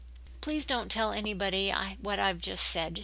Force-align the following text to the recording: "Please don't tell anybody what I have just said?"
"Please 0.41 0.65
don't 0.65 0.89
tell 0.89 1.11
anybody 1.11 1.69
what 1.99 2.17
I 2.17 2.29
have 2.29 2.39
just 2.41 2.63
said?" 2.65 2.99